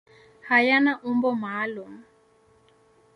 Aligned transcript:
Hayana 0.47 0.93
umbo 1.09 1.29
maalum. 1.41 1.93